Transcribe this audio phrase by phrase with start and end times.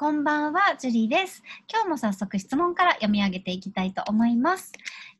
[0.00, 1.42] こんばんは、ジュリーです。
[1.70, 4.72] 今日も早速質問から読み上げていきたいと思います。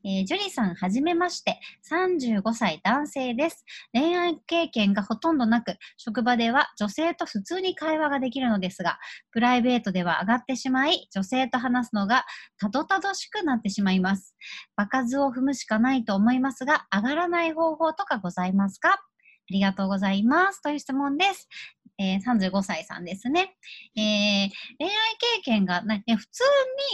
[0.03, 1.59] えー、ジュリーさん、はじめまして。
[1.87, 3.63] 35歳男性です。
[3.93, 8.97] 恋愛経験がほとんどなく、職場では女性と普通に会話ができるのですが、
[9.29, 12.25] プライベートでは上がってしまい、女性と話すのが
[12.57, 14.35] たどたどしくなってしまいます。
[14.75, 18.99] 場数を踏むしかないと思いますが、上がらない方法とかございますか？
[19.49, 20.61] ありがとうございます。
[20.61, 21.49] という質問です。
[22.01, 23.55] えー、35歳さんですね。
[23.95, 24.49] えー、
[24.79, 24.91] 恋愛
[25.35, 26.43] 経験が、ね、普通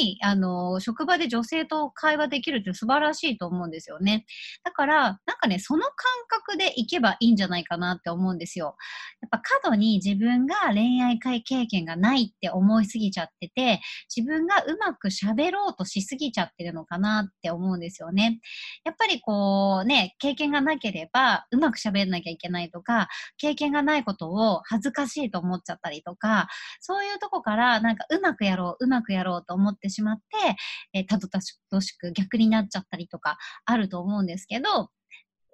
[0.01, 4.25] に、あの、職場で女性と会話できるって素晴らしいと思うんですよね。
[4.65, 5.93] だから、なんかね、その感
[6.27, 8.75] 覚でいけばいいんじゃないかなって思うんですよ。
[9.21, 13.79] やっぱ過度に自分が恋愛会経験がないって思いすぎちゃってて、
[14.13, 18.39] 自分がうまく喋ろうとしすぎちゃってるのかなって思うんですよね。
[18.83, 26.47] やっぱりこうね、経験がなければうまく喋んなきゃいけないとか、経験がないことを恥ずかしいと思っちゃったりとか、
[26.79, 30.23] そういうとこからなんかうまくやろう、うまくやろうと思ってしまって、
[30.93, 34.89] えー、たどたどしく逆になっちゃったりとかあると思うんですけど、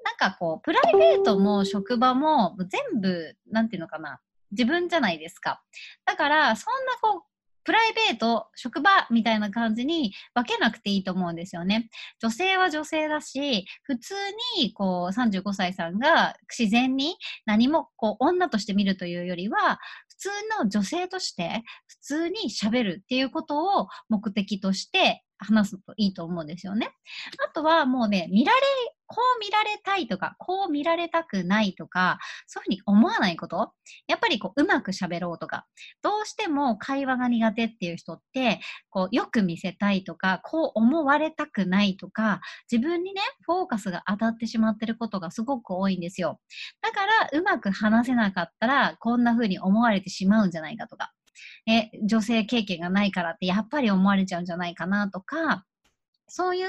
[0.04, 4.20] なんかこう、プライベートも職場も全部、なんていうのかな、
[4.52, 5.64] 自分じゃないですか。
[6.06, 7.33] だから、そんなこう、
[7.64, 11.90] プライベート、職場みたいな感じに分けなくていいと思うんですよね。
[12.20, 14.14] 女性は女性だし、普通
[14.58, 17.16] にこう35歳さんが自然に
[17.46, 19.80] 何もこう女として見るというよりは、
[20.10, 20.30] 普通
[20.62, 26.92] の女性として普通に喋るっていうことを目的として話すといいと思うんですよね。
[27.46, 28.60] あとはもうね、見られ
[29.14, 33.72] こう見られたいとか、こう見られたくないとか、そういうふうに思わないこと？
[34.08, 35.68] やっぱりこう、うまく喋ろうとか、
[36.02, 38.60] どうしても会話が苦手っていう人って、
[38.90, 42.42] こう、よく見せたいとか、こう思われたくないとか、
[42.72, 46.40] 自分にね、フォーカスが当たってしまってることがすごく多いんですよ。
[46.82, 51.12] だから、うまく話せなかったら、こんな風に思われてしまうんじゃないかとか。
[51.68, 55.66] え、女性経験がないからってやっぱり思われちゃうんじゃないかなとか、
[56.34, 56.68] そういう、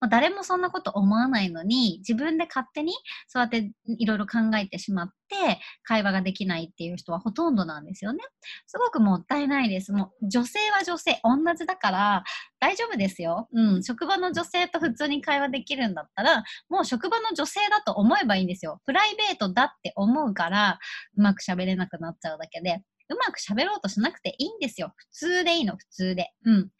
[0.00, 2.92] まあ、誰もそんなこと思わないのに、自分で勝手に
[3.28, 8.18] そうやっていろいろ考えてしまって、会話ができないっていう人はほとんどなんですよね。
[8.66, 9.92] すごくもったいないです。
[9.92, 12.24] もう女性は女性、同じだから
[12.58, 13.48] 大丈夫ですよ。
[13.52, 13.82] うん。
[13.84, 18.80] 職場の女性と普通に会話できるんだったら、もう職場の女性だと思えばいいんですよ。
[18.84, 20.80] プライベートだって思うから、
[21.16, 22.82] うまく喋れなくなっちゃうだけで。
[23.08, 24.92] うまく喋ろうとしなくていいんですよ。
[24.96, 26.32] 普通でいいの、普通で。
[26.44, 26.70] うん。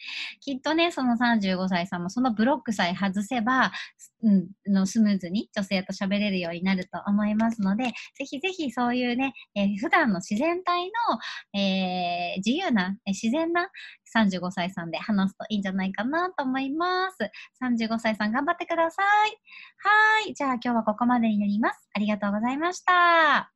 [0.41, 3.73] きっとね、その35歳さんもそのブロックさえ外せば、
[4.23, 7.85] うん、のスムーズに女性と喋れるようになると思いますので、
[8.19, 10.93] ぜひぜひそういうね、えー、普段の自然体の、
[11.61, 13.69] えー、自由な、えー、自然な
[14.17, 17.17] 35歳さんで話すといいんじゃないかなと思います。
[17.63, 19.07] 35歳さん頑張ってください。
[20.25, 20.35] はい。
[20.35, 21.89] じゃあ今日はここまでになります。
[21.95, 23.56] ありがとうございました。